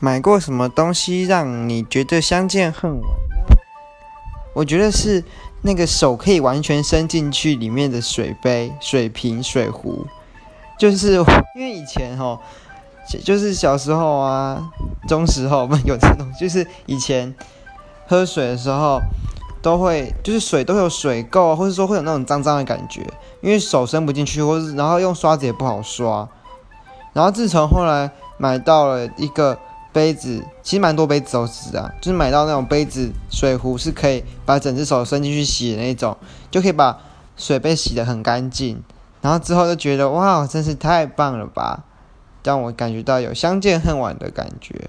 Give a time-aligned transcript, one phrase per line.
[0.00, 3.10] 买过什么东西让你觉得相见恨晚？
[4.54, 5.24] 我觉得是
[5.62, 10.06] 那个手可以完全伸进去里面的水杯、水瓶、水壶，
[10.78, 11.14] 就是
[11.58, 12.40] 因为以前哈，
[13.24, 14.70] 就是小时候啊，
[15.08, 17.34] 中时候们有这种， 就是以前
[18.06, 19.00] 喝水的时候
[19.60, 23.02] 都会，就是水都有水垢，或者说会有那种脏脏的感觉，
[23.40, 26.28] 因为手伸不进去，或者然后用刷子也不好刷，
[27.12, 29.58] 然后自从后来买到了一个。
[29.92, 36.16] 杯子其实蛮多杯子都是啊，就是买到那种杯子水壶是可以把整只手伸进去洗的那种，
[36.50, 36.98] 就可以把
[37.36, 38.82] 水杯洗得很干净。
[39.20, 41.84] 然后之后就觉得哇，真是太棒了吧，
[42.44, 44.88] 让我感觉到有相见恨晚的感觉。